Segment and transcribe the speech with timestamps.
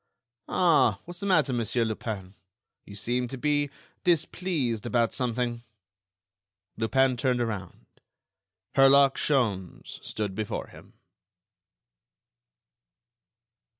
[0.47, 0.99] "Ah!
[1.05, 2.33] what's the matter, Monsieur Lupin?
[2.87, 3.69] You seem to be
[4.03, 5.61] displeased about something."
[6.75, 7.85] Lupin turned around.
[8.73, 10.93] Herlock Sholmes stood before him!